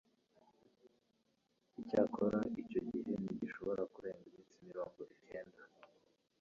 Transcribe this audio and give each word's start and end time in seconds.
Icyakora 1.81 2.39
icyo 2.61 2.79
gihe 2.89 3.11
ntigishobora 3.21 3.83
kurenga 3.93 4.23
iminsi 4.27 4.55
mirongo 4.69 4.99
kenda 5.25 5.63